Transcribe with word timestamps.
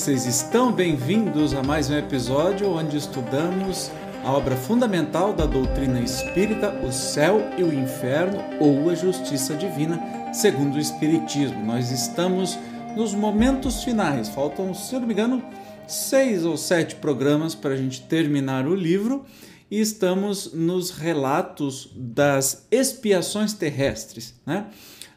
vocês 0.00 0.24
estão? 0.24 0.72
Bem-vindos 0.72 1.52
a 1.52 1.62
mais 1.62 1.90
um 1.90 1.94
episódio 1.94 2.70
onde 2.70 2.96
estudamos 2.96 3.90
a 4.24 4.32
obra 4.32 4.56
fundamental 4.56 5.34
da 5.34 5.44
doutrina 5.44 6.00
espírita, 6.00 6.70
o 6.82 6.90
céu 6.90 7.38
e 7.58 7.62
o 7.62 7.70
inferno 7.70 8.38
ou 8.58 8.88
a 8.88 8.94
justiça 8.94 9.54
divina, 9.54 10.32
segundo 10.32 10.76
o 10.76 10.78
Espiritismo. 10.78 11.62
Nós 11.66 11.90
estamos 11.90 12.58
nos 12.96 13.12
momentos 13.12 13.84
finais, 13.84 14.30
faltam, 14.30 14.72
se 14.72 14.94
não 14.94 15.06
me 15.06 15.12
engano, 15.12 15.44
seis 15.86 16.46
ou 16.46 16.56
sete 16.56 16.94
programas 16.94 17.54
para 17.54 17.74
a 17.74 17.76
gente 17.76 18.00
terminar 18.00 18.66
o 18.66 18.74
livro 18.74 19.26
e 19.70 19.78
estamos 19.78 20.54
nos 20.54 20.88
relatos 20.92 21.90
das 21.94 22.66
expiações 22.70 23.52
terrestres, 23.52 24.34
né? 24.46 24.68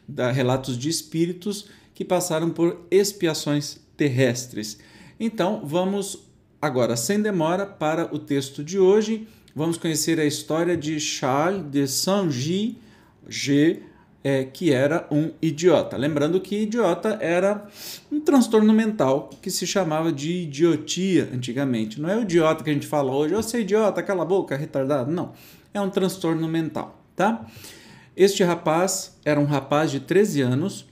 Da, 0.06 0.30
relatos 0.30 0.76
de 0.76 0.90
espíritos 0.90 1.70
que 1.94 2.04
passaram 2.04 2.50
por 2.50 2.84
expiações 2.90 3.82
terrestres. 3.96 4.78
Então, 5.18 5.62
vamos 5.64 6.28
agora, 6.60 6.96
sem 6.96 7.20
demora, 7.20 7.66
para 7.66 8.14
o 8.14 8.18
texto 8.18 8.64
de 8.64 8.78
hoje. 8.78 9.28
Vamos 9.54 9.76
conhecer 9.76 10.18
a 10.18 10.24
história 10.24 10.76
de 10.76 10.98
Charles 10.98 11.70
de 11.70 11.86
Saint-G, 11.86 12.76
G, 13.28 13.82
é, 14.24 14.42
que 14.44 14.72
era 14.72 15.06
um 15.10 15.30
idiota. 15.40 15.96
Lembrando 15.98 16.40
que 16.40 16.62
idiota 16.62 17.18
era 17.20 17.68
um 18.10 18.18
transtorno 18.20 18.72
mental 18.72 19.28
que 19.42 19.50
se 19.50 19.66
chamava 19.66 20.10
de 20.10 20.44
idiotia 20.44 21.28
antigamente. 21.32 22.00
Não 22.00 22.08
é 22.08 22.16
o 22.16 22.22
idiota 22.22 22.64
que 22.64 22.70
a 22.70 22.72
gente 22.72 22.86
fala 22.86 23.14
hoje, 23.14 23.34
você 23.34 23.58
é 23.58 23.60
idiota, 23.60 24.02
cala 24.02 24.22
a 24.22 24.26
boca, 24.26 24.56
retardado. 24.56 25.12
Não, 25.12 25.32
é 25.74 25.80
um 25.80 25.90
transtorno 25.90 26.48
mental, 26.48 27.04
tá? 27.14 27.46
Este 28.16 28.42
rapaz 28.42 29.18
era 29.24 29.38
um 29.38 29.44
rapaz 29.44 29.90
de 29.90 30.00
13 30.00 30.40
anos 30.40 30.86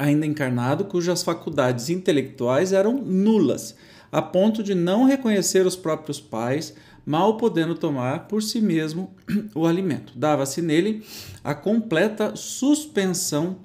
ainda 0.00 0.24
encarnado, 0.24 0.86
cujas 0.86 1.22
faculdades 1.22 1.90
intelectuais 1.90 2.72
eram 2.72 3.02
nulas, 3.02 3.76
a 4.10 4.22
ponto 4.22 4.62
de 4.62 4.74
não 4.74 5.04
reconhecer 5.04 5.66
os 5.66 5.76
próprios 5.76 6.18
pais, 6.18 6.74
mal 7.04 7.36
podendo 7.36 7.74
tomar 7.74 8.26
por 8.26 8.42
si 8.42 8.62
mesmo 8.62 9.14
o 9.54 9.66
alimento. 9.66 10.14
Dava-se 10.16 10.62
nele 10.62 11.04
a 11.44 11.54
completa 11.54 12.34
suspensão 12.34 13.58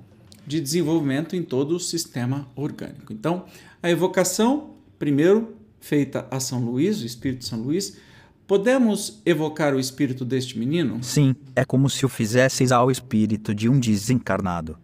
de 0.46 0.60
desenvolvimento 0.60 1.38
em 1.38 1.42
todo 1.42 1.74
o 1.74 1.80
sistema 1.80 2.48
orgânico. 2.54 3.14
Então, 3.14 3.46
a 3.82 3.90
evocação, 3.90 4.72
primeiro 5.00 5.56
feita 5.80 6.28
a 6.30 6.42
São 6.42 6.60
Luís, 6.60 7.02
o 7.02 7.06
Espírito 7.06 7.40
de 7.40 7.46
São 7.46 7.62
Luís, 7.62 7.98
podemos 8.46 9.22
evocar 9.26 9.74
o 9.74 9.80
espírito 9.80 10.26
deste 10.26 10.60
menino? 10.60 11.02
Sim, 11.02 11.34
é 11.56 11.64
como 11.64 11.90
se 11.90 12.06
o 12.06 12.10
fizesseis 12.10 12.74
ao 12.74 12.92
espírito 12.92 13.56
de 13.56 13.70
um 13.70 13.80
desencarnado. 13.80 14.78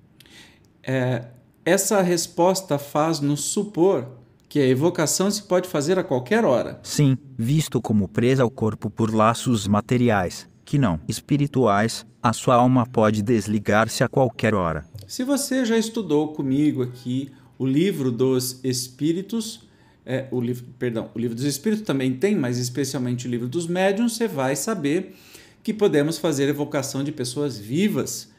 É, 0.81 1.25
essa 1.66 2.02
resposta 2.02 2.78
faz-nos 2.78 3.42
supor 3.42 4.08
que 4.50 4.59
a 4.59 4.67
evocação 4.67 5.30
se 5.30 5.44
pode 5.44 5.70
fazer 5.70 5.98
a 5.98 6.04
qualquer 6.04 6.44
hora. 6.44 6.80
Sim, 6.84 7.17
visto 7.38 7.81
como 7.81 8.08
presa 8.08 8.44
ao 8.44 8.50
corpo 8.50 8.90
por 8.90 9.14
laços 9.14 9.67
materiais, 9.67 10.48
que 10.66 10.78
não 10.78 11.00
espirituais, 11.08 12.06
a 12.22 12.34
sua 12.34 12.56
alma 12.56 12.86
pode 12.86 13.22
desligar-se 13.22 14.04
a 14.04 14.09
qualquer 14.09 14.54
hora. 14.54 14.86
Se 15.08 15.23
você 15.23 15.64
já 15.64 15.78
estudou 15.78 16.30
comigo 16.34 16.84
aqui 16.84 17.32
o 17.58 17.66
livro 17.66 18.12
dos 18.12 18.59
Espíritos, 18.64 19.62
é, 20.06 20.28
o 20.32 20.42
livro, 20.42 20.66
perdão, 20.80 21.09
o 21.14 21.20
livro 21.20 21.36
dos 21.36 21.45
Espíritos 21.45 21.86
também 21.86 22.14
tem, 22.14 22.36
mas 22.36 22.58
especialmente 22.58 23.28
o 23.28 23.30
livro 23.30 23.48
dos 23.48 23.67
Médiuns, 23.67 24.17
você 24.17 24.28
vai 24.28 24.56
saber 24.56 25.16
que 25.64 25.73
podemos 25.73 26.17
fazer 26.17 26.50
evocação 26.50 27.04
de 27.04 27.12
pessoas 27.12 27.58
vivas 27.58 28.30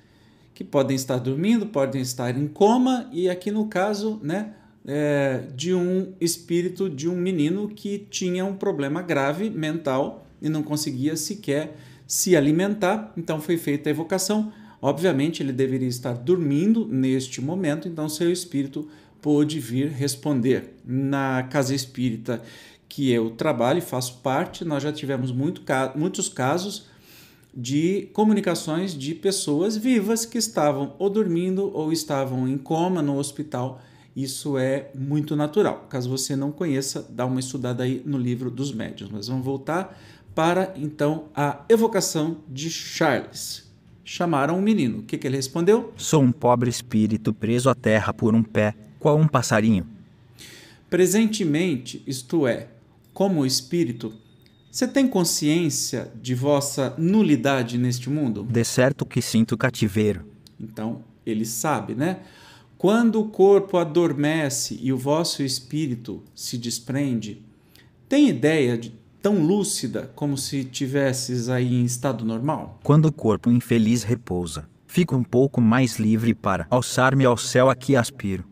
que 0.54 0.62
podem 0.62 0.94
estar 0.94 1.18
dormindo, 1.18 1.66
podem 1.66 2.00
estar 2.02 2.36
em 2.36 2.46
coma, 2.46 3.08
e 3.12 3.28
aqui 3.28 3.50
no 3.50 3.66
caso, 3.66 4.20
né, 4.22 4.54
é, 4.86 5.44
de 5.54 5.74
um 5.74 6.12
espírito 6.20 6.90
de 6.90 7.08
um 7.08 7.16
menino 7.16 7.68
que 7.68 8.06
tinha 8.10 8.44
um 8.44 8.54
problema 8.54 9.00
grave 9.02 9.48
mental 9.48 10.26
e 10.40 10.48
não 10.48 10.62
conseguia 10.62 11.16
sequer 11.16 11.76
se 12.06 12.36
alimentar, 12.36 13.12
então 13.16 13.40
foi 13.40 13.56
feita 13.56 13.88
a 13.88 13.92
evocação. 13.92 14.52
Obviamente, 14.80 15.42
ele 15.42 15.52
deveria 15.52 15.88
estar 15.88 16.12
dormindo 16.14 16.86
neste 16.86 17.40
momento, 17.40 17.88
então 17.88 18.08
seu 18.08 18.30
espírito 18.30 18.88
pôde 19.20 19.60
vir 19.60 19.88
responder. 19.88 20.74
Na 20.84 21.44
casa 21.44 21.74
espírita 21.74 22.42
que 22.88 23.10
eu 23.10 23.30
trabalho 23.30 23.78
e 23.78 23.82
faço 23.82 24.18
parte, 24.18 24.64
nós 24.64 24.82
já 24.82 24.92
tivemos 24.92 25.30
muito, 25.30 25.62
muitos 25.94 26.28
casos 26.28 26.86
de 27.54 28.08
comunicações 28.12 28.96
de 28.96 29.14
pessoas 29.14 29.76
vivas 29.76 30.24
que 30.24 30.38
estavam 30.38 30.94
ou 30.98 31.10
dormindo 31.10 31.70
ou 31.74 31.92
estavam 31.92 32.48
em 32.48 32.56
coma 32.56 33.02
no 33.02 33.16
hospital. 33.16 33.80
Isso 34.16 34.58
é 34.58 34.90
muito 34.94 35.36
natural. 35.36 35.86
Caso 35.88 36.08
você 36.08 36.34
não 36.34 36.50
conheça, 36.50 37.06
dá 37.10 37.26
uma 37.26 37.40
estudada 37.40 37.82
aí 37.82 38.02
no 38.04 38.18
livro 38.18 38.50
dos 38.50 38.72
médios. 38.72 39.10
Mas 39.10 39.28
vamos 39.28 39.44
voltar 39.44 39.98
para 40.34 40.72
então 40.76 41.24
a 41.34 41.64
evocação 41.68 42.38
de 42.48 42.70
Charles. 42.70 43.70
Chamaram 44.04 44.58
o 44.58 44.62
menino. 44.62 44.98
O 44.98 45.02
que, 45.02 45.16
que 45.16 45.26
ele 45.26 45.36
respondeu? 45.36 45.92
Sou 45.96 46.22
um 46.22 46.32
pobre 46.32 46.68
espírito 46.68 47.32
preso 47.32 47.70
à 47.70 47.74
terra 47.74 48.12
por 48.12 48.34
um 48.34 48.42
pé, 48.42 48.74
qual 48.98 49.16
um 49.16 49.28
passarinho. 49.28 49.86
Presentemente, 50.90 52.02
isto 52.06 52.46
é, 52.46 52.68
como 53.14 53.46
espírito, 53.46 54.12
você 54.72 54.88
tem 54.88 55.06
consciência 55.06 56.10
de 56.22 56.34
vossa 56.34 56.94
nulidade 56.96 57.76
neste 57.76 58.08
mundo? 58.08 58.42
De 58.42 58.64
certo 58.64 59.04
que 59.04 59.20
sinto 59.20 59.54
cativeiro. 59.54 60.24
Então, 60.58 61.04
ele 61.26 61.44
sabe, 61.44 61.94
né? 61.94 62.20
Quando 62.78 63.20
o 63.20 63.28
corpo 63.28 63.76
adormece 63.76 64.78
e 64.80 64.90
o 64.90 64.96
vosso 64.96 65.42
espírito 65.42 66.22
se 66.34 66.56
desprende, 66.56 67.42
tem 68.08 68.30
ideia 68.30 68.78
de 68.78 68.94
tão 69.20 69.44
lúcida 69.44 70.10
como 70.14 70.38
se 70.38 70.64
tivesses 70.64 71.50
aí 71.50 71.74
em 71.74 71.84
estado 71.84 72.24
normal? 72.24 72.80
Quando 72.82 73.06
o 73.06 73.12
corpo 73.12 73.50
infeliz 73.50 74.02
repousa, 74.02 74.66
fico 74.86 75.14
um 75.14 75.22
pouco 75.22 75.60
mais 75.60 75.98
livre 75.98 76.34
para 76.34 76.66
alçar-me 76.70 77.26
ao 77.26 77.36
céu 77.36 77.68
a 77.68 77.76
que 77.76 77.94
aspiro. 77.94 78.42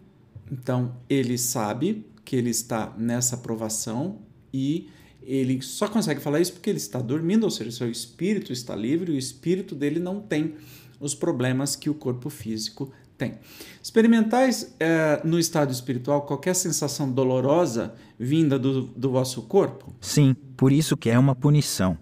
Então, 0.52 0.92
ele 1.08 1.38
sabe 1.38 2.04
que 2.26 2.36
ele 2.36 2.50
está 2.50 2.92
nessa 2.98 3.38
provação 3.38 4.18
e 4.52 4.86
ele 5.32 5.62
só 5.62 5.86
consegue 5.86 6.20
falar 6.20 6.40
isso 6.40 6.52
porque 6.52 6.68
ele 6.68 6.78
está 6.78 7.00
dormindo, 7.00 7.44
ou 7.44 7.50
seja, 7.50 7.70
seu 7.70 7.90
espírito 7.90 8.52
está 8.52 8.74
livre, 8.74 9.12
o 9.12 9.16
espírito 9.16 9.74
dele 9.74 10.00
não 10.00 10.20
tem 10.20 10.54
os 10.98 11.14
problemas 11.14 11.76
que 11.76 11.88
o 11.88 11.94
corpo 11.94 12.28
físico 12.28 12.92
tem. 13.16 13.34
Experimentais 13.82 14.74
é, 14.80 15.20
no 15.24 15.38
estado 15.38 15.72
espiritual 15.72 16.22
qualquer 16.22 16.54
sensação 16.54 17.10
dolorosa 17.10 17.94
vinda 18.18 18.58
do, 18.58 18.82
do 18.82 19.10
vosso 19.10 19.42
corpo? 19.42 19.94
Sim, 20.00 20.34
por 20.56 20.72
isso 20.72 20.96
que 20.96 21.10
é 21.10 21.18
uma 21.18 21.34
punição. 21.34 21.96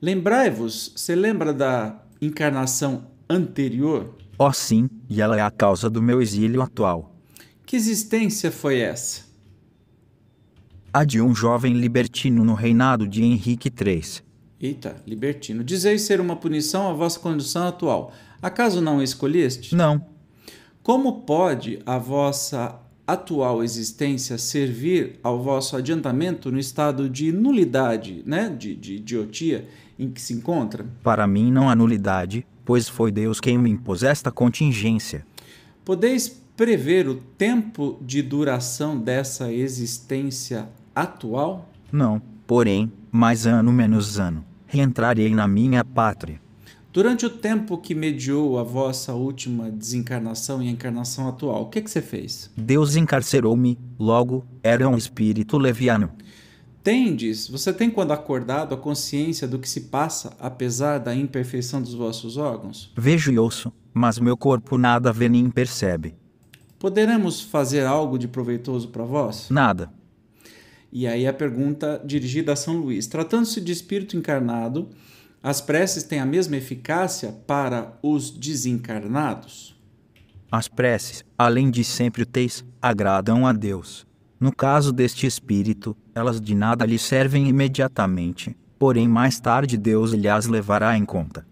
Lembrai-vos, 0.00 0.92
você 0.94 1.16
lembra 1.16 1.52
da 1.52 2.00
encarnação 2.20 3.06
anterior? 3.28 4.14
Oh, 4.38 4.52
sim, 4.52 4.88
e 5.08 5.20
ela 5.20 5.36
é 5.36 5.40
a 5.40 5.50
causa 5.50 5.90
do 5.90 6.00
meu 6.00 6.22
exílio 6.22 6.62
atual. 6.62 7.14
Que 7.66 7.76
existência 7.76 8.52
foi 8.52 8.78
essa? 8.78 9.27
A 10.92 11.04
de 11.04 11.20
um 11.20 11.34
jovem 11.34 11.74
libertino 11.74 12.44
no 12.44 12.54
reinado 12.54 13.06
de 13.06 13.22
Henrique 13.22 13.68
III. 13.68 14.22
Eita, 14.60 14.96
libertino. 15.06 15.62
Dizeis 15.62 16.02
ser 16.02 16.20
uma 16.20 16.34
punição 16.34 16.90
à 16.90 16.92
vossa 16.92 17.20
condição 17.20 17.68
atual. 17.68 18.12
Acaso 18.42 18.80
não 18.80 19.02
escolheste? 19.02 19.74
Não. 19.74 20.04
Como 20.82 21.22
pode 21.22 21.80
a 21.84 21.98
vossa 21.98 22.80
atual 23.06 23.62
existência 23.62 24.36
servir 24.36 25.18
ao 25.22 25.42
vosso 25.42 25.76
adiantamento 25.76 26.50
no 26.50 26.58
estado 26.58 27.08
de 27.08 27.32
nulidade, 27.32 28.22
né, 28.26 28.48
de, 28.48 28.74
de 28.74 28.96
idiotia 28.96 29.68
em 29.98 30.10
que 30.10 30.20
se 30.20 30.32
encontra? 30.32 30.86
Para 31.02 31.26
mim 31.26 31.50
não 31.50 31.70
há 31.70 31.74
nulidade, 31.74 32.46
pois 32.64 32.88
foi 32.88 33.12
Deus 33.12 33.40
quem 33.40 33.56
me 33.56 33.70
impôs 33.70 34.02
esta 34.02 34.30
contingência. 34.30 35.24
Podeis 35.84 36.28
prever 36.56 37.08
o 37.08 37.14
tempo 37.14 37.98
de 38.02 38.20
duração 38.20 38.98
dessa 38.98 39.52
existência 39.52 40.68
atual? 41.02 41.68
Não, 41.92 42.20
porém, 42.46 42.92
mais 43.10 43.46
ano 43.46 43.72
menos 43.72 44.18
ano, 44.18 44.44
reentrarei 44.66 45.34
na 45.34 45.46
minha 45.46 45.84
pátria. 45.84 46.40
Durante 46.92 47.26
o 47.26 47.30
tempo 47.30 47.78
que 47.78 47.94
mediou 47.94 48.58
a 48.58 48.62
vossa 48.62 49.12
última 49.12 49.70
desencarnação 49.70 50.62
e 50.62 50.68
a 50.68 50.70
encarnação 50.70 51.28
atual, 51.28 51.62
o 51.62 51.66
que, 51.66 51.82
que 51.82 51.90
você 51.90 52.00
fez? 52.00 52.50
Deus 52.56 52.96
encarcerou-me, 52.96 53.78
logo, 53.98 54.44
era 54.62 54.88
um 54.88 54.96
espírito 54.96 55.58
leviano. 55.58 56.10
Tendes, 56.82 57.46
você 57.46 57.72
tem 57.72 57.90
quando 57.90 58.12
acordado 58.12 58.74
a 58.74 58.78
consciência 58.78 59.46
do 59.46 59.58
que 59.58 59.68
se 59.68 59.82
passa, 59.82 60.34
apesar 60.40 60.98
da 60.98 61.14
imperfeição 61.14 61.82
dos 61.82 61.92
vossos 61.92 62.36
órgãos? 62.36 62.90
Vejo 62.96 63.30
e 63.30 63.38
ouço, 63.38 63.70
mas 63.92 64.18
meu 64.18 64.36
corpo 64.36 64.78
nada 64.78 65.12
vê 65.12 65.28
nem 65.28 65.50
percebe. 65.50 66.14
Poderemos 66.78 67.42
fazer 67.42 67.84
algo 67.84 68.18
de 68.18 68.26
proveitoso 68.26 68.88
para 68.88 69.04
vós? 69.04 69.48
Nada. 69.50 69.90
E 70.92 71.06
aí 71.06 71.26
a 71.26 71.32
pergunta 71.32 72.00
dirigida 72.04 72.52
a 72.52 72.56
São 72.56 72.78
Luís: 72.78 73.06
tratando-se 73.06 73.60
de 73.60 73.72
espírito 73.72 74.16
encarnado, 74.16 74.88
as 75.42 75.60
preces 75.60 76.02
têm 76.02 76.18
a 76.18 76.26
mesma 76.26 76.56
eficácia 76.56 77.32
para 77.46 77.98
os 78.02 78.30
desencarnados? 78.30 79.76
As 80.50 80.66
preces, 80.66 81.24
além 81.36 81.70
de 81.70 81.84
sempre 81.84 82.22
úteis, 82.22 82.64
agradam 82.80 83.46
a 83.46 83.52
Deus. 83.52 84.06
No 84.40 84.54
caso 84.54 84.92
deste 84.92 85.26
espírito, 85.26 85.96
elas 86.14 86.40
de 86.40 86.54
nada 86.54 86.86
lhe 86.86 86.98
servem 86.98 87.48
imediatamente, 87.48 88.56
porém 88.78 89.06
mais 89.06 89.38
tarde 89.38 89.76
Deus 89.76 90.12
lhe 90.12 90.28
as 90.28 90.46
levará 90.46 90.96
em 90.96 91.04
conta. 91.04 91.46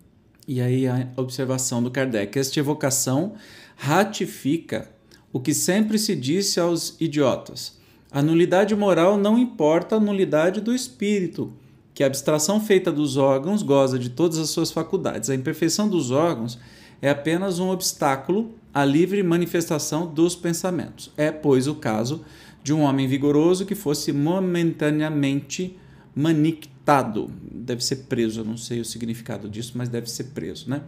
E 0.48 0.60
aí 0.60 0.86
a 0.86 1.08
observação 1.16 1.82
do 1.82 1.90
Kardec: 1.90 2.38
esta 2.38 2.58
evocação 2.58 3.34
ratifica 3.76 4.88
o 5.32 5.40
que 5.40 5.52
sempre 5.52 5.98
se 5.98 6.16
disse 6.16 6.58
aos 6.58 6.96
idiotas. 7.00 7.76
A 8.16 8.22
nulidade 8.22 8.74
moral 8.74 9.18
não 9.18 9.38
importa 9.38 9.96
a 9.96 10.00
nulidade 10.00 10.62
do 10.62 10.74
espírito, 10.74 11.52
que 11.92 12.02
a 12.02 12.06
abstração 12.06 12.58
feita 12.58 12.90
dos 12.90 13.18
órgãos 13.18 13.62
goza 13.62 13.98
de 13.98 14.08
todas 14.08 14.38
as 14.38 14.48
suas 14.48 14.70
faculdades. 14.70 15.28
A 15.28 15.34
imperfeição 15.34 15.86
dos 15.86 16.10
órgãos 16.10 16.58
é 17.02 17.10
apenas 17.10 17.58
um 17.58 17.68
obstáculo 17.68 18.54
à 18.72 18.86
livre 18.86 19.22
manifestação 19.22 20.06
dos 20.06 20.34
pensamentos. 20.34 21.12
É, 21.14 21.30
pois, 21.30 21.66
o 21.66 21.74
caso 21.74 22.24
de 22.64 22.72
um 22.72 22.80
homem 22.80 23.06
vigoroso 23.06 23.66
que 23.66 23.74
fosse 23.74 24.14
momentaneamente 24.14 25.76
manictado. 26.14 27.30
Deve 27.52 27.84
ser 27.84 28.06
preso, 28.08 28.40
eu 28.40 28.44
não 28.46 28.56
sei 28.56 28.80
o 28.80 28.84
significado 28.86 29.46
disso, 29.46 29.72
mas 29.74 29.90
deve 29.90 30.10
ser 30.10 30.24
preso, 30.28 30.70
né? 30.70 30.80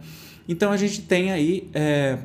Então 0.47 0.71
a 0.71 0.77
gente 0.77 1.03
tem 1.03 1.31
aí 1.31 1.69
é, 1.75 2.17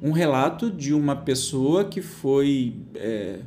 um 0.00 0.10
relato 0.10 0.70
de 0.70 0.94
uma 0.94 1.16
pessoa 1.16 1.84
que 1.84 2.00
foi 2.00 2.76
é, 2.94 3.40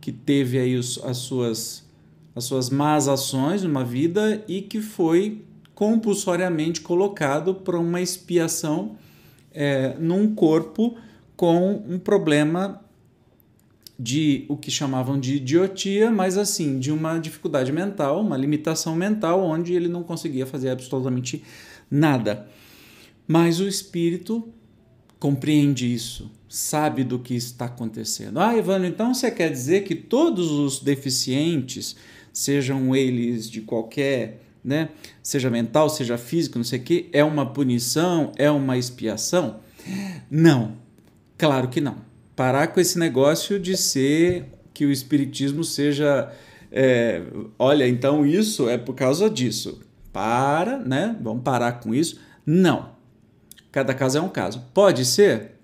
que 0.00 0.12
teve 0.12 0.58
aí 0.58 0.74
as 0.76 1.16
suas 1.16 1.88
as 2.34 2.44
suas 2.44 2.70
más 2.70 3.08
ações 3.08 3.62
numa 3.62 3.84
vida 3.84 4.44
e 4.46 4.62
que 4.62 4.80
foi 4.80 5.42
compulsoriamente 5.74 6.80
colocado 6.80 7.54
para 7.54 7.78
uma 7.78 8.00
expiação 8.00 8.96
é, 9.52 9.96
num 9.98 10.34
corpo 10.34 10.96
com 11.36 11.82
um 11.88 11.98
problema 11.98 12.80
de 13.98 14.46
o 14.48 14.56
que 14.56 14.70
chamavam 14.70 15.20
de 15.20 15.36
idiotia, 15.36 16.10
mas 16.10 16.38
assim, 16.38 16.78
de 16.78 16.90
uma 16.90 17.18
dificuldade 17.18 17.70
mental, 17.70 18.22
uma 18.22 18.36
limitação 18.36 18.96
mental, 18.96 19.42
onde 19.42 19.74
ele 19.74 19.88
não 19.88 20.02
conseguia 20.02 20.46
fazer 20.46 20.70
absolutamente 20.70 21.42
nada. 21.90 22.48
Mas 23.28 23.60
o 23.60 23.68
espírito 23.68 24.48
compreende 25.18 25.92
isso, 25.92 26.30
sabe 26.50 27.02
do 27.02 27.18
que 27.18 27.34
está 27.34 27.64
acontecendo. 27.64 28.38
Ah, 28.38 28.54
Ivano, 28.54 28.84
então 28.84 29.14
você 29.14 29.30
quer 29.30 29.50
dizer 29.50 29.84
que 29.84 29.94
todos 29.94 30.50
os 30.50 30.80
deficientes, 30.80 31.96
sejam 32.32 32.94
eles 32.94 33.48
de 33.48 33.62
qualquer, 33.62 34.42
né, 34.62 34.90
seja 35.22 35.48
mental, 35.48 35.88
seja 35.88 36.18
físico, 36.18 36.58
não 36.58 36.64
sei 36.64 36.78
o 36.78 36.82
que, 36.82 37.08
é 37.12 37.24
uma 37.24 37.46
punição, 37.46 38.32
é 38.36 38.50
uma 38.50 38.76
expiação? 38.76 39.60
Não, 40.30 40.76
claro 41.38 41.68
que 41.68 41.80
não 41.80 42.10
parar 42.40 42.68
com 42.68 42.80
esse 42.80 42.98
negócio 42.98 43.60
de 43.60 43.76
ser 43.76 44.46
que 44.72 44.86
o 44.86 44.90
espiritismo 44.90 45.62
seja 45.62 46.32
é, 46.72 47.22
olha, 47.58 47.86
então 47.86 48.24
isso 48.24 48.66
é 48.66 48.78
por 48.78 48.94
causa 48.94 49.28
disso. 49.28 49.82
Para, 50.10 50.78
né? 50.78 51.14
Vamos 51.20 51.42
parar 51.42 51.72
com 51.72 51.94
isso. 51.94 52.18
Não. 52.46 52.92
Cada 53.70 53.92
caso 53.92 54.16
é 54.16 54.22
um 54.22 54.28
caso. 54.30 54.64
Pode 54.72 55.04
ser? 55.04 55.59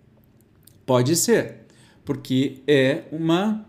Pode 0.86 1.16
ser. 1.16 1.66
Porque 2.04 2.62
é 2.66 3.02
uma 3.12 3.66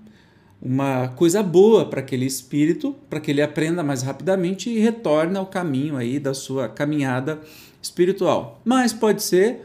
uma 0.62 1.10
coisa 1.10 1.44
boa 1.44 1.86
para 1.86 2.00
aquele 2.00 2.26
espírito, 2.26 2.96
para 3.10 3.20
que 3.20 3.30
ele 3.32 3.42
aprenda 3.42 3.84
mais 3.84 4.02
rapidamente 4.02 4.70
e 4.70 4.80
retorne 4.80 5.38
ao 5.38 5.46
caminho 5.46 5.96
aí 5.96 6.20
da 6.20 6.34
sua 6.34 6.68
caminhada 6.68 7.40
espiritual. 7.82 8.60
Mas 8.66 8.92
pode 8.92 9.22
ser 9.24 9.62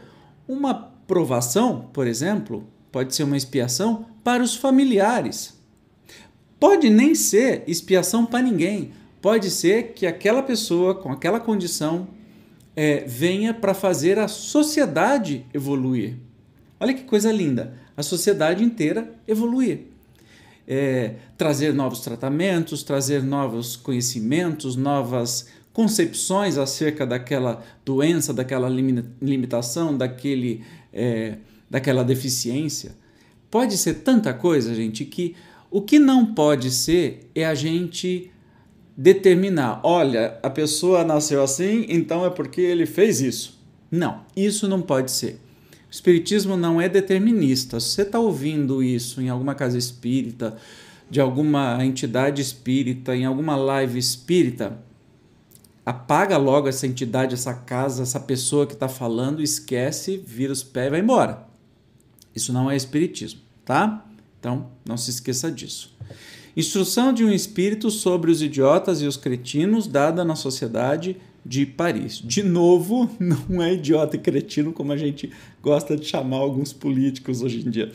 uma 0.47 0.73
provação, 1.07 1.89
por 1.91 2.07
exemplo, 2.07 2.67
pode 2.91 3.15
ser 3.15 3.23
uma 3.23 3.37
expiação 3.37 4.05
para 4.23 4.43
os 4.43 4.55
familiares. 4.55 5.59
Pode 6.59 6.89
nem 6.89 7.13
ser 7.15 7.63
expiação 7.67 8.25
para 8.25 8.43
ninguém. 8.43 8.91
Pode 9.21 9.49
ser 9.49 9.93
que 9.93 10.05
aquela 10.05 10.43
pessoa 10.43 10.95
com 10.95 11.11
aquela 11.11 11.39
condição 11.39 12.07
é, 12.75 13.03
venha 13.05 13.53
para 13.53 13.73
fazer 13.73 14.19
a 14.19 14.27
sociedade 14.27 15.45
evoluir. 15.53 16.15
Olha 16.83 16.93
que 16.93 17.03
coisa 17.03 17.31
linda! 17.31 17.73
A 17.95 18.03
sociedade 18.03 18.61
inteira 18.61 19.09
evoluir. 19.25 19.83
É, 20.67 21.15
trazer 21.37 21.73
novos 21.73 22.01
tratamentos, 22.01 22.83
trazer 22.83 23.23
novos 23.23 23.77
conhecimentos, 23.77 24.75
novas 24.75 25.47
concepções 25.71 26.57
acerca 26.57 27.05
daquela 27.05 27.63
doença, 27.85 28.33
daquela 28.33 28.67
limitação, 28.67 29.97
daquele. 29.97 30.61
É, 30.91 31.37
daquela 31.69 32.03
deficiência. 32.03 32.91
Pode 33.49 33.77
ser 33.77 33.95
tanta 33.95 34.33
coisa, 34.33 34.75
gente, 34.75 35.05
que 35.05 35.37
o 35.71 35.81
que 35.81 35.97
não 35.97 36.35
pode 36.35 36.69
ser 36.69 37.31
é 37.33 37.45
a 37.45 37.55
gente 37.55 38.29
determinar, 38.95 39.79
olha, 39.83 40.37
a 40.43 40.49
pessoa 40.49 41.05
nasceu 41.05 41.41
assim, 41.41 41.85
então 41.87 42.25
é 42.25 42.29
porque 42.29 42.59
ele 42.59 42.85
fez 42.85 43.21
isso. 43.21 43.57
Não, 43.89 44.19
isso 44.35 44.67
não 44.67 44.81
pode 44.81 45.09
ser. 45.11 45.39
Espiritismo 45.93 46.57
não 46.57 46.81
é 46.81 46.89
determinista. 46.89 47.79
Se 47.79 47.89
você 47.89 48.01
está 48.01 48.19
ouvindo 48.19 48.81
isso 48.81 49.21
em 49.21 49.29
alguma 49.29 49.53
casa 49.53 49.77
espírita, 49.77 50.57
de 51.07 51.21
alguma 51.21 51.85
entidade 51.85 52.41
espírita, 52.41 53.15
em 53.15 53.25
alguma 53.25 53.55
live 53.55 53.99
espírita, 53.99 54.79
apaga 55.85 56.35
logo 56.35 56.67
essa 56.67 56.87
entidade, 56.87 57.35
essa 57.35 57.53
casa, 57.53 58.01
essa 58.01 58.19
pessoa 58.19 58.65
que 58.65 58.73
está 58.73 58.89
falando, 58.89 59.39
esquece, 59.39 60.17
vira 60.17 60.51
os 60.51 60.63
pés 60.63 60.87
e 60.87 60.89
vai 60.89 60.99
embora. 60.99 61.45
Isso 62.35 62.51
não 62.51 62.71
é 62.71 62.75
espiritismo, 62.75 63.41
tá? 63.63 64.03
Então, 64.39 64.71
não 64.83 64.97
se 64.97 65.11
esqueça 65.11 65.51
disso. 65.51 65.95
Instrução 66.57 67.13
de 67.13 67.23
um 67.23 67.31
espírito 67.31 67.91
sobre 67.91 68.31
os 68.31 68.41
idiotas 68.41 68.99
e 68.99 69.05
os 69.05 69.15
cretinos 69.15 69.85
dada 69.85 70.25
na 70.25 70.35
sociedade 70.35 71.17
de 71.45 71.65
Paris. 71.65 72.21
De 72.23 72.43
novo, 72.43 73.09
não 73.19 73.61
é 73.61 73.73
idiota 73.73 74.15
e 74.15 74.19
cretino 74.19 74.71
como 74.71 74.91
a 74.91 74.97
gente 74.97 75.31
gosta 75.61 75.95
de 75.95 76.05
chamar 76.05 76.37
alguns 76.37 76.73
políticos 76.73 77.41
hoje 77.41 77.65
em 77.65 77.69
dia. 77.69 77.91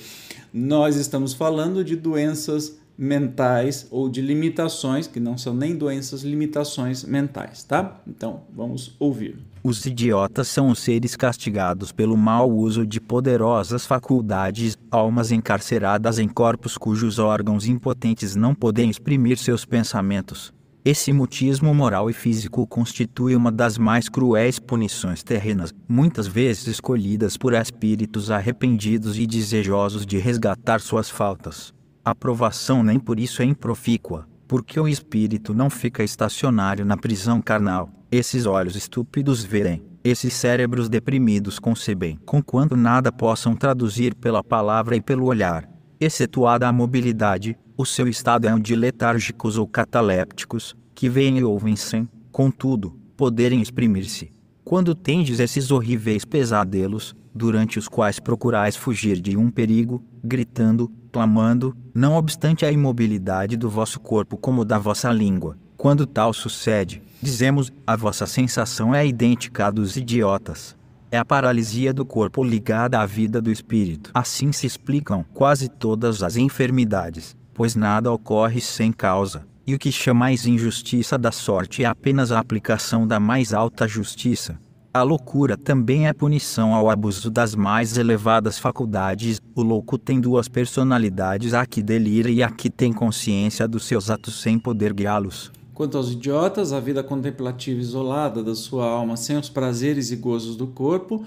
Nós 0.53 0.97
estamos 0.97 1.35
falando 1.35 1.85
de 1.85 1.97
doenças 1.97 2.79
mentais 2.99 3.87
ou 3.93 4.09
de 4.09 4.21
limitações, 4.21 5.07
que 5.07 5.21
não 5.21 5.39
são 5.39 5.55
nem 5.55 5.77
doenças, 5.77 6.23
limitações 6.23 7.05
mentais, 7.05 7.63
tá? 7.63 8.01
Então, 8.09 8.43
vamos 8.53 8.97
ouvir. 8.99 9.39
Os 9.63 9.87
idiotas 9.87 10.49
são 10.49 10.71
os 10.71 10.81
seres 10.81 11.15
castigados 11.15 11.93
pelo 11.93 12.17
mau 12.17 12.51
uso 12.51 12.85
de 12.85 13.01
poderosas 13.01 13.87
faculdades, 13.87 14.77
almas 14.91 15.31
encarceradas 15.31 16.19
em 16.19 16.27
corpos 16.27 16.77
cujos 16.77 17.19
órgãos 17.21 17.67
impotentes 17.67 18.35
não 18.35 18.55
podem 18.55 18.91
exprimir 18.91 19.39
seus 19.39 19.65
pensamentos. 19.65 20.53
Esse 20.85 21.13
mutismo 21.13 21.75
moral 21.75 22.09
e 22.09 22.13
físico 22.13 22.67
constitui 22.67 23.35
uma 23.35 23.51
das 23.51 23.77
mais 23.77 24.09
cruéis 24.09 24.59
punições 24.59 25.23
terrenas, 25.23 25.75
muitas 25.89 26.27
vezes 26.27 26.67
escolhidas 26.69 27.37
por 27.37 27.53
espíritos 27.53 28.31
arrependidos 28.31 29.19
e 29.19 29.27
desejosos 29.27 30.07
de 30.07 30.19
resgatar 30.19 30.81
suas 30.81 31.11
faltas. 31.11 31.75
A 32.05 32.15
provação 32.15 32.83
nem 32.83 32.99
por 32.99 33.19
isso 33.19 33.43
é 33.43 33.45
improfícua, 33.45 34.27
porque 34.47 34.79
o 34.79 34.89
espírito 34.89 35.53
não 35.53 35.69
fica 35.69 36.05
estacionário 36.05 36.85
na 36.85 36.97
prisão 36.97 37.43
carnal. 37.43 37.91
Esses 38.11 38.47
olhos 38.47 38.77
estúpidos 38.77 39.45
verem, 39.45 39.83
esses 40.03 40.33
cérebros 40.33 40.89
deprimidos 40.89 41.59
concebem, 41.59 42.19
conquanto 42.25 42.77
nada 42.77 43.13
possam 43.13 43.55
traduzir 43.55 44.15
pela 44.15 44.43
palavra 44.43 44.97
e 44.97 45.03
pelo 45.03 45.27
olhar. 45.27 45.69
Excetuada 46.01 46.69
a 46.69 46.73
mobilidade, 46.73 47.59
o 47.79 47.87
seu 47.87 48.09
estado 48.09 48.49
é 48.49 48.53
um 48.53 48.59
de 48.59 48.75
letárgicos 48.75 49.57
ou 49.57 49.65
catalépticos, 49.65 50.75
que 50.97 51.09
veem 51.09 51.39
e 51.39 51.45
ouvem 51.45 51.77
sem, 51.77 52.09
contudo, 52.33 52.99
poderem 53.17 53.63
exprimir-se. 53.63 54.33
Quando 54.65 54.97
tendes 54.97 55.39
esses 55.39 55.71
horríveis 55.71 56.25
pesadelos, 56.25 57.15
durante 57.33 57.79
os 57.79 57.87
quais 57.87 58.19
procurais 58.19 58.75
fugir 58.75 59.21
de 59.21 59.37
um 59.37 59.49
perigo, 59.49 60.03
gritando, 60.25 60.91
clamando, 61.13 61.73
não 61.95 62.17
obstante 62.17 62.67
a 62.67 62.73
imobilidade 62.73 63.57
do 63.57 63.71
vosso 63.71 64.01
corpo 64.01 64.37
como 64.37 64.65
da 64.65 64.77
vossa 64.77 65.13
língua. 65.13 65.57
Quando 65.77 66.05
tal 66.05 66.33
sucede, 66.33 67.01
dizemos, 67.23 67.73
a 67.87 67.95
vossa 67.95 68.27
sensação 68.27 68.93
é 68.93 69.07
idêntica 69.07 69.67
à 69.67 69.71
dos 69.71 69.97
idiotas. 69.97 70.77
É 71.13 71.17
a 71.17 71.25
paralisia 71.25 71.95
do 71.95 72.05
corpo 72.05 72.43
ligada 72.43 72.99
à 72.99 73.07
vida 73.07 73.41
do 73.41 73.53
espírito. 73.53 74.11
Assim 74.13 74.51
se 74.51 74.67
explicam 74.67 75.25
quase 75.33 75.69
todas 75.69 76.25
as 76.25 76.37
enfermidades, 76.37 77.38
pois 77.59 77.75
nada 77.75 78.13
ocorre 78.13 78.61
sem 78.61 78.93
causa. 78.93 79.45
E 79.67 79.75
o 79.75 79.79
que 79.81 79.91
chamais 79.91 80.47
injustiça 80.47 81.19
da 81.19 81.33
sorte 81.33 81.83
é 81.83 81.87
apenas 81.87 82.31
a 82.31 82.39
aplicação 82.39 83.05
da 83.05 83.19
mais 83.19 83.53
alta 83.53 83.89
justiça. 83.89 84.57
A 84.95 85.03
loucura 85.03 85.57
também 85.57 86.07
é 86.07 86.13
punição 86.13 86.73
ao 86.73 86.89
abuso 86.89 87.29
das 87.33 87.57
mais 87.57 87.99
elevadas 87.99 88.61
faculdades. 88.61 89.41
O 89.57 89.63
louco 89.63 89.99
tem 89.99 90.21
duas 90.21 90.47
personalidades: 90.49 91.53
a 91.53 91.67
que 91.67 91.83
delira 91.83 92.31
e 92.31 92.45
a 92.45 92.51
que 92.51 92.71
tem 92.71 92.93
consciência 92.93 93.67
dos 93.67 93.87
seus 93.87 94.09
atos 94.09 94.41
sem 94.41 94.57
poder 94.57 94.93
guiá-los. 94.93 95.51
Quanto 95.75 95.97
aos 95.97 96.11
idiotas, 96.11 96.73
a 96.73 96.81
vida 96.81 97.05
contemplativa 97.05 97.81
isolada 97.81 98.43
da 98.43 98.55
sua 98.55 98.85
alma, 98.85 99.17
sem 99.17 99.37
os 99.37 99.49
prazeres 99.49 100.11
e 100.11 100.17
gozos 100.17 100.57
do 100.57 100.67
corpo, 100.67 101.25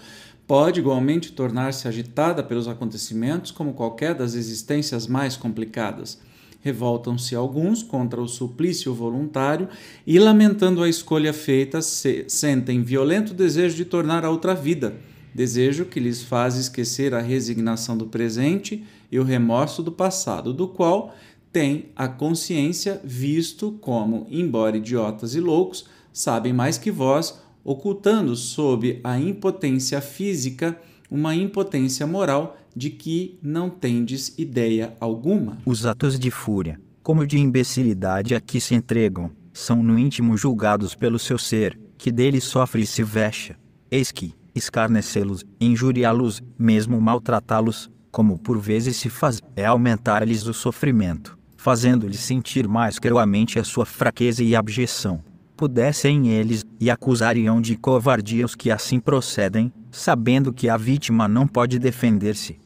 pode 0.51 0.81
igualmente 0.81 1.31
tornar-se 1.31 1.87
agitada 1.87 2.43
pelos 2.43 2.67
acontecimentos, 2.67 3.51
como 3.51 3.71
qualquer 3.71 4.13
das 4.13 4.35
existências 4.35 5.07
mais 5.07 5.37
complicadas. 5.37 6.19
Revoltam-se 6.59 7.33
alguns 7.33 7.81
contra 7.81 8.21
o 8.21 8.27
suplício 8.27 8.93
voluntário 8.93 9.69
e, 10.05 10.19
lamentando 10.19 10.83
a 10.83 10.89
escolha 10.89 11.31
feita, 11.31 11.81
se, 11.81 12.25
sentem 12.27 12.83
violento 12.83 13.33
desejo 13.33 13.77
de 13.77 13.85
tornar 13.85 14.25
a 14.25 14.29
outra 14.29 14.53
vida, 14.53 14.97
desejo 15.33 15.85
que 15.85 16.01
lhes 16.01 16.21
faz 16.21 16.57
esquecer 16.57 17.13
a 17.13 17.21
resignação 17.21 17.95
do 17.95 18.07
presente 18.07 18.83
e 19.09 19.17
o 19.17 19.23
remorso 19.23 19.81
do 19.81 19.89
passado, 19.93 20.53
do 20.53 20.67
qual 20.67 21.15
têm 21.53 21.85
a 21.95 22.09
consciência, 22.09 22.99
visto 23.05 23.71
como, 23.79 24.27
embora 24.29 24.75
idiotas 24.75 25.33
e 25.33 25.39
loucos, 25.39 25.85
sabem 26.11 26.51
mais 26.51 26.77
que 26.77 26.91
vós, 26.91 27.39
ocultando 27.63 28.35
sob 28.35 28.99
a 29.03 29.19
impotência 29.19 30.01
física 30.01 30.79
uma 31.09 31.35
impotência 31.35 32.07
moral 32.07 32.57
de 32.73 32.89
que 32.89 33.37
não 33.43 33.69
tendes 33.69 34.33
ideia 34.37 34.95
alguma. 34.99 35.57
Os 35.65 35.85
atos 35.85 36.17
de 36.17 36.31
fúria, 36.31 36.79
como 37.03 37.27
de 37.27 37.37
imbecilidade 37.37 38.33
a 38.33 38.39
que 38.39 38.61
se 38.61 38.73
entregam, 38.73 39.29
são 39.51 39.83
no 39.83 39.99
íntimo 39.99 40.37
julgados 40.37 40.95
pelo 40.95 41.19
seu 41.19 41.37
ser, 41.37 41.77
que 41.97 42.11
dele 42.11 42.39
sofre 42.39 42.83
e 42.83 42.87
se 42.87 43.03
vexa. 43.03 43.57
Eis 43.91 44.09
que, 44.09 44.33
escarnecê-los, 44.55 45.43
injuriá-los, 45.59 46.41
mesmo 46.57 46.99
maltratá-los, 47.01 47.91
como 48.09 48.37
por 48.37 48.57
vezes 48.57 48.95
se 48.95 49.09
faz, 49.09 49.41
é 49.55 49.65
aumentar-lhes 49.65 50.45
o 50.45 50.53
sofrimento, 50.53 51.37
fazendo-lhes 51.57 52.21
sentir 52.21 52.67
mais 52.67 52.97
cruamente 52.97 53.59
a 53.59 53.63
sua 53.65 53.85
fraqueza 53.85 54.41
e 54.43 54.55
abjeção 54.55 55.21
pudessem 55.61 56.29
eles, 56.29 56.65
e 56.79 56.89
acusariam 56.89 57.61
de 57.61 57.75
covardia 57.75 58.43
os 58.43 58.55
que 58.55 58.71
assim 58.71 58.99
procedem, 58.99 59.71
sabendo 59.91 60.51
que 60.51 60.67
a 60.67 60.75
vítima 60.75 61.27
não 61.27 61.47
pode 61.47 61.77
defender-se. 61.77 62.57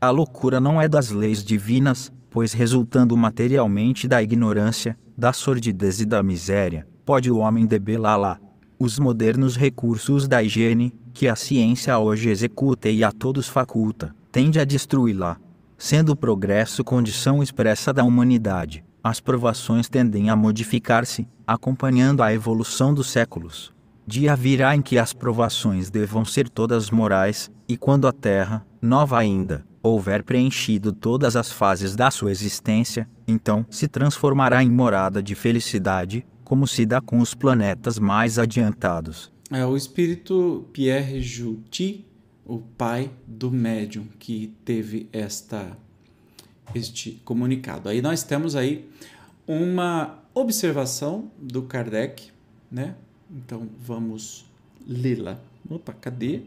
A 0.00 0.10
loucura 0.10 0.58
não 0.58 0.82
é 0.82 0.88
das 0.88 1.10
leis 1.10 1.44
divinas, 1.44 2.10
pois 2.28 2.52
resultando 2.52 3.16
materialmente 3.16 4.08
da 4.08 4.20
ignorância, 4.20 4.98
da 5.16 5.32
sordidez 5.32 6.00
e 6.00 6.04
da 6.04 6.20
miséria, 6.20 6.84
pode 7.04 7.30
o 7.30 7.36
homem 7.36 7.64
debelá-la. 7.64 8.40
Os 8.76 8.98
modernos 8.98 9.56
recursos 9.56 10.26
da 10.26 10.42
higiene, 10.42 10.92
que 11.14 11.28
a 11.28 11.36
ciência 11.36 11.96
hoje 11.96 12.28
executa 12.28 12.88
e 12.88 13.04
a 13.04 13.12
todos 13.12 13.46
faculta, 13.46 14.12
tende 14.32 14.58
a 14.58 14.64
destruí-la. 14.64 15.36
Sendo 15.78 16.10
o 16.10 16.16
progresso 16.16 16.82
condição 16.82 17.40
expressa 17.40 17.92
da 17.92 18.02
humanidade, 18.02 18.84
as 19.02 19.20
provações 19.20 19.88
tendem 19.88 20.30
a 20.30 20.36
modificar-se, 20.36 21.26
acompanhando 21.46 22.22
a 22.22 22.32
evolução 22.32 22.94
dos 22.94 23.10
séculos. 23.10 23.72
Dia 24.06 24.36
virá 24.36 24.74
em 24.76 24.82
que 24.82 24.98
as 24.98 25.12
provações 25.12 25.90
devam 25.90 26.24
ser 26.24 26.48
todas 26.48 26.90
morais, 26.90 27.50
e 27.68 27.76
quando 27.76 28.06
a 28.06 28.12
Terra, 28.12 28.66
nova 28.80 29.18
ainda, 29.18 29.64
houver 29.82 30.22
preenchido 30.22 30.92
todas 30.92 31.34
as 31.36 31.50
fases 31.50 31.96
da 31.96 32.10
sua 32.10 32.30
existência, 32.30 33.08
então 33.26 33.66
se 33.70 33.88
transformará 33.88 34.62
em 34.62 34.70
morada 34.70 35.22
de 35.22 35.34
felicidade, 35.34 36.24
como 36.44 36.66
se 36.66 36.84
dá 36.86 37.00
com 37.00 37.18
os 37.18 37.34
planetas 37.34 37.98
mais 37.98 38.38
adiantados. 38.38 39.32
É 39.50 39.64
o 39.66 39.76
espírito 39.76 40.68
Pierre 40.72 41.20
Juti, 41.20 42.06
o 42.44 42.58
pai 42.58 43.10
do 43.26 43.50
médium 43.50 44.06
que 44.18 44.54
teve 44.64 45.08
esta 45.12 45.76
este 46.74 47.20
comunicado. 47.24 47.88
Aí 47.88 48.02
nós 48.02 48.22
temos 48.22 48.56
aí 48.56 48.88
uma 49.46 50.18
observação 50.34 51.30
do 51.38 51.62
Kardec, 51.62 52.30
né? 52.70 52.94
Então 53.30 53.68
vamos 53.80 54.44
lê-la. 54.86 55.38
Opa, 55.68 55.92
cadê? 55.92 56.42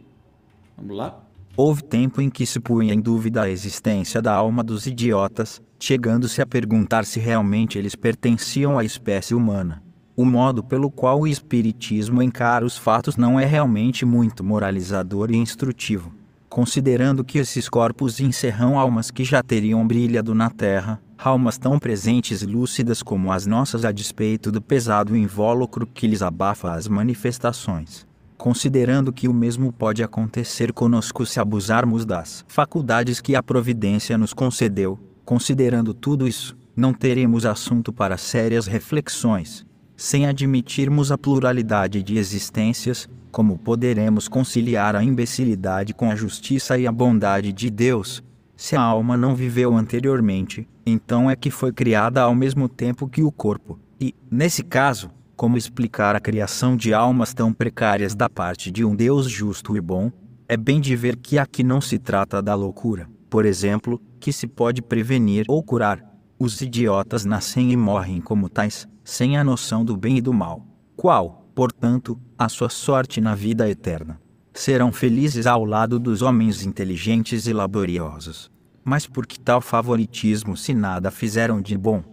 Vamos 0.77 0.96
lá. 0.96 1.22
Houve 1.58 1.84
tempo 1.84 2.22
em 2.22 2.29
que 2.29 2.46
se 2.46 2.60
punha 2.60 2.94
em 2.94 3.00
dúvida 3.00 3.44
a 3.44 3.50
existência 3.50 4.22
da 4.22 4.34
alma 4.34 4.62
dos 4.62 4.86
idiotas, 4.86 5.62
chegando-se 5.79 6.41
a 6.41 6.46
perguntar 6.46 7.05
se 7.05 7.20
realmente 7.20 7.77
eles 7.77 7.96
pertenciam 7.96 8.77
à 8.77 8.84
espécie 8.84 9.34
humana. 9.34 9.82
O 10.17 10.25
modo 10.25 10.63
pelo 10.63 10.91
qual 10.91 11.22
o 11.22 11.27
Espiritismo 11.27 12.22
encara 12.22 12.65
os 12.65 12.77
fatos 12.77 13.15
não 13.15 13.39
é 13.39 13.46
realmente 13.46 14.05
muito 14.05 14.44
moralizador 14.44 15.32
e 15.32 15.36
instrutivo 15.36 16.13
considerando 16.56 17.22
que 17.22 17.38
esses 17.38 17.68
corpos 17.68 18.22
encerram 18.22 18.80
almas 18.80 19.12
que 19.12 19.26
já 19.26 19.44
teriam 19.44 19.86
brilhado 19.86 20.34
na 20.34 20.50
Terra, 20.50 21.02
almas 21.18 21.58
tão 21.58 21.78
presentes 21.78 22.42
e 22.42 22.46
lúcidas 22.46 23.04
como 23.04 23.30
as 23.30 23.46
nossas 23.46 23.84
a 23.84 23.92
despeito 23.92 24.54
do 24.54 24.62
pesado 24.62 25.18
invólucro 25.18 25.86
que 25.86 26.08
lhes 26.08 26.22
abafa 26.22 26.72
as 26.72 26.88
manifestações. 26.88 28.08
Considerando 28.38 29.12
que 29.12 29.28
o 29.28 29.34
mesmo 29.34 29.74
pode 29.74 30.02
acontecer 30.02 30.72
conosco 30.72 31.26
se 31.26 31.42
abusarmos 31.42 32.06
das 32.06 32.46
faculdades 32.48 33.20
que 33.20 33.36
a 33.36 33.44
providência 33.44 34.18
nos 34.18 34.34
concedeu, 34.34 34.98
considerando 35.26 35.94
tudo 35.94 36.26
isso, 36.26 36.56
não 36.74 36.94
teremos 36.94 37.46
assunto 37.46 37.92
para 37.92 38.16
sérias 38.16 38.66
reflexões. 38.66 39.66
Sem 39.98 40.26
admitirmos 40.26 41.12
a 41.12 41.18
pluralidade 41.18 42.02
de 42.02 42.18
existências, 42.18 43.10
como 43.36 43.58
poderemos 43.58 44.30
conciliar 44.30 44.96
a 44.96 45.04
imbecilidade 45.04 45.94
com 45.94 46.10
a 46.10 46.15
justiça 46.15 46.77
e 46.77 46.88
a 46.88 46.92
bondade 46.92 47.51
de 47.51 47.70
Deus? 47.70 48.24
Se 48.56 48.77
a 48.77 48.82
alma 48.82 49.18
não 49.18 49.36
viveu 49.36 49.75
anteriormente, 49.75 50.65
então 50.86 51.30
é 51.30 51.36
que 51.36 51.51
foi 51.51 51.74
criada 51.74 52.22
ao 52.22 52.34
mesmo 52.34 52.70
tempo 52.70 53.10
que 53.10 53.22
o 53.22 53.34
corpo. 53.34 53.77
E, 54.00 54.15
nesse 54.32 54.63
caso, 54.63 55.12
como 55.36 55.58
explicar 55.58 56.15
a 56.15 56.20
criação 56.22 56.77
de 56.77 56.94
almas 56.94 57.34
tão 57.34 57.51
precárias 57.51 58.15
da 58.15 58.30
parte 58.30 58.72
de 58.72 58.86
um 58.86 58.96
Deus 58.96 59.30
justo 59.30 59.75
e 59.75 59.82
bom? 59.82 60.10
É 60.48 60.56
bem 60.56 60.80
de 60.80 60.96
ver 60.96 61.18
que 61.18 61.38
aqui 61.38 61.62
não 61.62 61.82
se 61.82 62.00
trata 62.00 62.42
da 62.42 62.56
loucura, 62.56 63.10
por 63.30 63.46
exemplo, 63.46 64.01
que 64.18 64.32
se 64.32 64.48
pode 64.48 64.82
prevenir 64.82 65.44
ou 65.50 65.62
curar. 65.62 66.01
Os 66.39 66.62
idiotas 66.62 67.25
nascem 67.25 67.74
e 67.74 67.75
morrem 67.75 68.22
como 68.22 68.48
tais, 68.48 68.88
sem 69.04 69.38
a 69.38 69.44
noção 69.44 69.84
do 69.84 69.98
bem 69.98 70.20
e 70.20 70.22
do 70.22 70.32
mal. 70.32 70.65
Qual, 70.96 71.45
portanto, 71.56 72.20
a 72.38 72.50
sua 72.50 72.70
sorte 72.70 73.22
na 73.22 73.34
vida 73.34 73.70
eterna. 73.70 74.20
Serão 74.54 74.92
felizes 74.92 75.48
ao 75.48 75.64
lado 75.66 75.98
dos 75.98 76.22
homens 76.22 76.66
inteligentes 76.66 77.48
e 77.48 77.54
laboriosos. 77.54 78.52
Mas 78.84 79.08
por 79.08 79.26
que 79.26 79.40
tal 79.40 79.62
favoritismo 79.62 80.56
se 80.56 80.74
nada 80.74 81.10
fizeram 81.10 81.62
de 81.62 81.78
bom? 81.78 82.04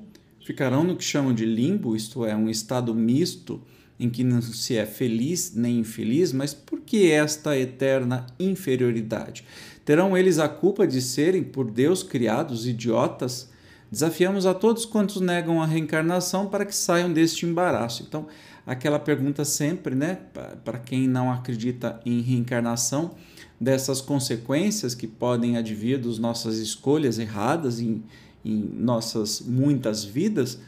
Ficarão 0.44 0.82
no 0.82 0.96
que 0.96 1.04
chamam 1.04 1.34
de 1.34 1.44
limbo, 1.44 1.94
isto 1.94 2.24
é, 2.24 2.34
um 2.34 2.48
estado 2.48 2.94
misto 2.94 3.60
em 4.00 4.08
que 4.08 4.24
não 4.24 4.40
se 4.40 4.76
é 4.76 4.86
feliz 4.86 5.54
nem 5.54 5.78
infeliz, 5.78 6.32
mas 6.32 6.54
por 6.54 6.80
que 6.80 7.10
esta 7.10 7.56
eterna 7.56 8.26
inferioridade? 8.40 9.44
Terão 9.84 10.16
eles 10.16 10.38
a 10.38 10.48
culpa 10.48 10.86
de 10.86 11.00
serem 11.00 11.44
por 11.44 11.70
Deus 11.70 12.02
criados 12.02 12.66
idiotas? 12.66 13.51
Desafiamos 13.92 14.46
a 14.46 14.54
todos 14.54 14.86
quantos 14.86 15.20
negam 15.20 15.60
a 15.60 15.66
reencarnação 15.66 16.46
para 16.46 16.64
que 16.64 16.74
saiam 16.74 17.12
deste 17.12 17.44
embaraço. 17.44 18.02
Então, 18.08 18.26
aquela 18.66 18.98
pergunta 18.98 19.44
sempre, 19.44 19.94
né, 19.94 20.18
para 20.64 20.78
quem 20.78 21.06
não 21.06 21.30
acredita 21.30 22.00
em 22.06 22.22
reencarnação, 22.22 23.14
dessas 23.60 24.00
consequências 24.00 24.94
que 24.94 25.06
podem 25.06 25.58
advir 25.58 25.98
das 25.98 26.18
nossas 26.18 26.56
escolhas 26.56 27.18
erradas 27.18 27.80
em, 27.80 28.02
em 28.42 28.56
nossas 28.56 29.42
muitas 29.42 30.02
vidas, 30.02 30.58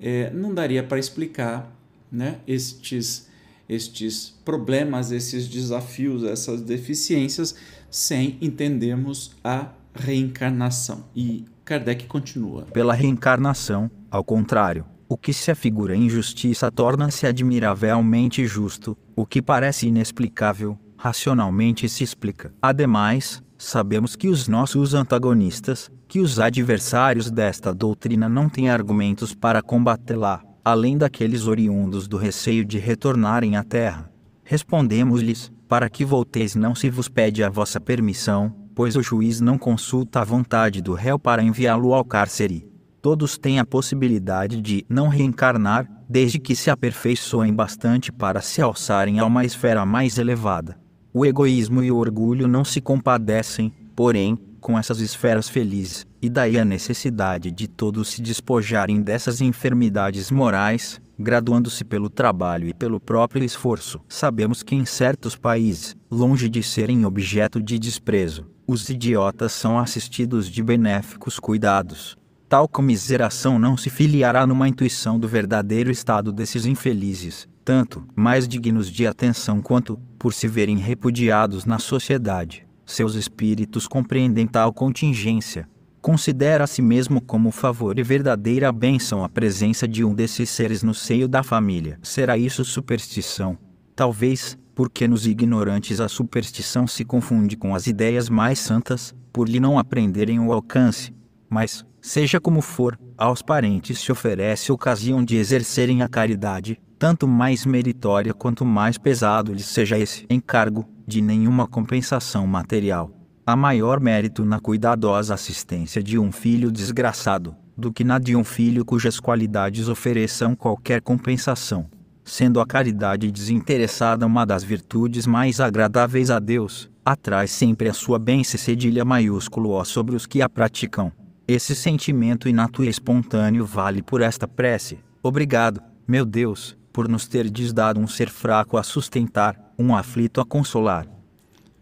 é, 0.00 0.32
não 0.32 0.52
daria 0.52 0.82
para 0.82 0.98
explicar 0.98 1.72
né, 2.10 2.40
estes, 2.48 3.28
estes 3.68 4.34
problemas, 4.44 5.12
esses 5.12 5.46
desafios, 5.46 6.24
essas 6.24 6.60
deficiências, 6.60 7.54
sem 7.88 8.36
entendermos 8.40 9.36
a 9.44 9.70
reencarnação. 9.94 11.04
E 11.14 11.44
Kardec 11.64 12.06
continua. 12.06 12.62
Pela 12.72 12.94
reencarnação, 12.94 13.90
ao 14.10 14.24
contrário, 14.24 14.84
o 15.08 15.16
que 15.16 15.32
se 15.32 15.50
afigura 15.50 15.94
injustiça 15.94 16.70
torna-se 16.70 17.26
admiravelmente 17.26 18.46
justo, 18.46 18.96
o 19.14 19.26
que 19.26 19.42
parece 19.42 19.86
inexplicável, 19.86 20.78
racionalmente 20.96 21.88
se 21.88 22.02
explica. 22.02 22.52
Ademais, 22.60 23.42
sabemos 23.58 24.16
que 24.16 24.28
os 24.28 24.48
nossos 24.48 24.94
antagonistas, 24.94 25.90
que 26.08 26.18
os 26.18 26.40
adversários 26.40 27.30
desta 27.30 27.72
doutrina 27.74 28.28
não 28.28 28.48
têm 28.48 28.70
argumentos 28.70 29.34
para 29.34 29.62
combatê-la, 29.62 30.42
além 30.64 30.96
daqueles 30.96 31.46
oriundos 31.46 32.08
do 32.08 32.16
receio 32.16 32.64
de 32.64 32.78
retornarem 32.78 33.56
à 33.56 33.62
terra. 33.62 34.10
Respondemos-lhes: 34.44 35.52
para 35.68 35.88
que 35.88 36.04
volteis 36.04 36.54
não 36.54 36.74
se 36.74 36.90
vos 36.90 37.08
pede 37.08 37.42
a 37.42 37.48
vossa 37.48 37.80
permissão, 37.80 38.54
pois 38.74 38.96
o 38.96 39.02
juiz 39.02 39.40
não 39.40 39.58
consulta 39.58 40.20
a 40.20 40.24
vontade 40.24 40.80
do 40.80 40.94
réu 40.94 41.18
para 41.18 41.42
enviá-lo 41.42 41.94
ao 41.94 42.04
cárcere 42.04 42.72
todos 43.02 43.36
têm 43.36 43.58
a 43.58 43.66
possibilidade 43.66 44.62
de 44.62 44.86
não 44.88 45.08
reencarnar, 45.08 45.90
desde 46.08 46.38
que 46.38 46.54
se 46.54 46.70
aperfeiçoem 46.70 47.52
bastante 47.52 48.12
para 48.12 48.40
se 48.40 48.62
alçarem 48.62 49.18
a 49.18 49.26
uma 49.26 49.44
esfera 49.44 49.84
mais 49.84 50.18
elevada. 50.18 50.78
O 51.12 51.26
egoísmo 51.26 51.82
e 51.82 51.90
o 51.90 51.96
orgulho 51.96 52.46
não 52.46 52.64
se 52.64 52.80
compadecem, 52.80 53.72
porém, 53.96 54.38
com 54.60 54.78
essas 54.78 55.00
esferas 55.00 55.48
felizes, 55.48 56.06
e 56.22 56.30
daí 56.30 56.56
a 56.56 56.64
necessidade 56.64 57.50
de 57.50 57.66
todos 57.66 58.08
se 58.08 58.22
despojarem 58.22 59.02
dessas 59.02 59.40
enfermidades 59.40 60.30
morais, 60.30 61.00
graduando-se 61.18 61.84
pelo 61.84 62.08
trabalho 62.08 62.68
e 62.68 62.74
pelo 62.74 63.00
próprio 63.00 63.44
esforço. 63.44 64.00
Sabemos 64.08 64.62
que 64.62 64.74
em 64.74 64.84
certos 64.84 65.36
países, 65.36 65.96
longe 66.10 66.48
de 66.48 66.62
serem 66.62 67.04
objeto 67.04 67.62
de 67.62 67.78
desprezo, 67.78 68.46
os 68.66 68.88
idiotas 68.88 69.52
são 69.52 69.78
assistidos 69.78 70.48
de 70.48 70.62
benéficos 70.62 71.38
cuidados 71.38 72.16
Tal 72.52 72.68
comiseração 72.68 73.58
não 73.58 73.78
se 73.78 73.88
filiará 73.88 74.46
numa 74.46 74.68
intuição 74.68 75.18
do 75.18 75.26
verdadeiro 75.26 75.90
estado 75.90 76.30
desses 76.30 76.66
infelizes, 76.66 77.48
tanto 77.64 78.06
mais 78.14 78.46
dignos 78.46 78.90
de 78.90 79.06
atenção 79.06 79.62
quanto, 79.62 79.98
por 80.18 80.34
se 80.34 80.46
verem 80.46 80.76
repudiados 80.76 81.64
na 81.64 81.78
sociedade, 81.78 82.66
seus 82.84 83.14
espíritos 83.14 83.88
compreendem 83.88 84.46
tal 84.46 84.70
contingência. 84.70 85.66
Considera 86.02 86.64
a 86.64 86.66
si 86.66 86.82
mesmo 86.82 87.20
como 87.20 87.52
favor 87.52 87.96
e 87.96 88.02
verdadeira 88.02 88.72
bênção 88.72 89.22
a 89.22 89.28
presença 89.28 89.86
de 89.86 90.04
um 90.04 90.12
desses 90.12 90.50
seres 90.50 90.82
no 90.82 90.92
seio 90.92 91.28
da 91.28 91.44
família. 91.44 91.96
Será 92.02 92.36
isso 92.36 92.64
superstição? 92.64 93.56
Talvez, 93.94 94.58
porque 94.74 95.06
nos 95.06 95.28
ignorantes 95.28 96.00
a 96.00 96.08
superstição 96.08 96.88
se 96.88 97.04
confunde 97.04 97.56
com 97.56 97.72
as 97.72 97.86
ideias 97.86 98.28
mais 98.28 98.58
santas, 98.58 99.14
por 99.32 99.48
lhe 99.48 99.60
não 99.60 99.78
aprenderem 99.78 100.40
o 100.40 100.52
alcance. 100.52 101.14
Mas, 101.48 101.86
seja 102.00 102.40
como 102.40 102.60
for, 102.60 102.98
aos 103.16 103.40
parentes 103.40 104.00
se 104.00 104.10
oferece 104.10 104.72
ocasião 104.72 105.24
de 105.24 105.36
exercerem 105.36 106.02
a 106.02 106.08
caridade, 106.08 106.80
tanto 106.98 107.28
mais 107.28 107.64
meritória 107.64 108.34
quanto 108.34 108.64
mais 108.64 108.98
pesado 108.98 109.52
lhes 109.52 109.66
seja 109.66 109.96
esse 109.96 110.26
encargo, 110.28 110.84
de 111.06 111.22
nenhuma 111.22 111.68
compensação 111.68 112.44
material. 112.44 113.21
Há 113.44 113.56
maior 113.56 114.00
mérito 114.00 114.44
na 114.44 114.60
cuidadosa 114.60 115.34
assistência 115.34 116.02
de 116.02 116.18
um 116.18 116.30
filho 116.30 116.70
desgraçado, 116.70 117.56
do 117.76 117.92
que 117.92 118.04
na 118.04 118.18
de 118.18 118.36
um 118.36 118.44
filho 118.44 118.84
cujas 118.84 119.18
qualidades 119.18 119.88
ofereçam 119.88 120.54
qualquer 120.54 121.00
compensação 121.00 121.88
sendo 122.24 122.60
a 122.60 122.66
caridade 122.66 123.30
desinteressada 123.30 124.26
uma 124.26 124.44
das 124.44 124.62
virtudes 124.62 125.26
mais 125.26 125.60
agradáveis 125.60 126.30
a 126.30 126.38
Deus, 126.38 126.90
atrai 127.04 127.46
sempre 127.46 127.88
a 127.88 127.92
sua 127.92 128.18
bênção 128.18 128.58
cedilha 128.58 129.04
maiúsculo 129.04 129.70
O 129.70 129.84
sobre 129.84 130.14
os 130.14 130.26
que 130.26 130.42
a 130.42 130.48
praticam. 130.48 131.12
Esse 131.46 131.74
sentimento 131.74 132.48
inato 132.48 132.84
e 132.84 132.88
espontâneo 132.88 133.66
vale 133.66 134.02
por 134.02 134.20
esta 134.20 134.46
prece. 134.46 134.98
Obrigado, 135.22 135.82
meu 136.06 136.24
Deus, 136.24 136.76
por 136.92 137.08
nos 137.08 137.26
ter 137.26 137.50
dado 137.72 137.98
um 137.98 138.06
ser 138.06 138.28
fraco 138.28 138.76
a 138.76 138.82
sustentar, 138.82 139.58
um 139.78 139.94
aflito 139.94 140.40
a 140.40 140.44
consolar. 140.44 141.06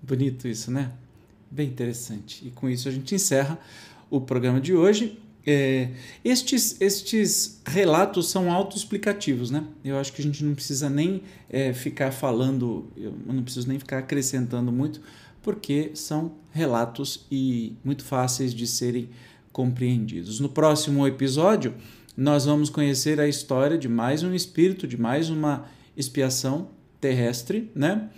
Bonito 0.03 0.49
isso, 0.49 0.71
né? 0.71 0.93
Bem 1.51 1.69
interessante. 1.69 2.47
E 2.47 2.51
com 2.51 2.69
isso 2.69 2.89
a 2.89 2.93
gente 2.93 3.15
encerra 3.15 3.59
o 4.09 4.21
programa 4.21 4.61
de 4.61 4.75
hoje. 4.75 5.19
É, 5.47 5.89
estes, 6.25 6.81
estes 6.81 7.61
relatos 7.67 8.29
são 8.29 8.53
autoexplicativos, 8.53 9.51
né? 9.51 9.65
Eu 9.85 9.99
acho 9.99 10.13
que 10.13 10.21
a 10.21 10.25
gente 10.25 10.45
não 10.45 10.55
precisa 10.55 10.91
nem 10.91 11.23
é, 11.49 11.73
ficar 11.73 12.13
falando, 12.13 12.93
eu 12.97 13.15
não 13.27 13.43
preciso 13.43 13.67
nem 13.67 13.79
ficar 13.79 13.99
acrescentando 13.99 14.71
muito, 14.71 15.01
porque 15.43 15.91
são 15.95 16.33
relatos 16.53 17.27
e 17.31 17.73
muito 17.83 18.05
fáceis 18.05 18.55
de 18.55 18.67
serem 18.67 19.09
compreendidos. 19.53 20.39
No 20.41 20.49
próximo 20.49 21.07
episódio, 21.07 21.75
nós 22.17 22.45
vamos 22.45 22.69
conhecer 22.69 23.19
a 23.19 23.27
história 23.27 23.79
de 23.79 23.89
mais 23.89 24.23
um 24.23 24.35
espírito, 24.35 24.87
de 24.87 25.01
mais 25.01 25.31
uma 25.31 25.67
expiação 25.97 26.69
terrestre, 27.01 27.71
né? 27.75 28.11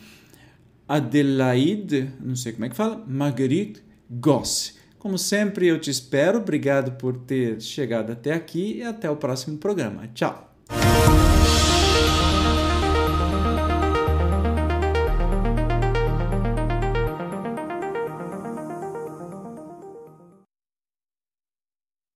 Adelaide, 0.96 2.10
não 2.20 2.36
sei 2.36 2.52
como 2.52 2.64
é 2.64 2.68
que 2.68 2.76
fala, 2.76 3.04
Marguerite 3.06 3.82
Gosse 4.10 4.82
como 5.02 5.18
sempre, 5.18 5.66
eu 5.66 5.80
te 5.80 5.90
espero. 5.90 6.38
Obrigado 6.38 6.92
por 6.92 7.16
ter 7.16 7.60
chegado 7.60 8.12
até 8.12 8.32
aqui 8.32 8.76
e 8.76 8.82
até 8.84 9.10
o 9.10 9.16
próximo 9.16 9.58
programa. 9.58 10.06
Tchau! 10.14 10.54